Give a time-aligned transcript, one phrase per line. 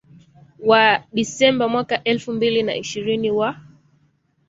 [0.59, 3.59] wa Disemba mwaka elfu mbili na ishirini wa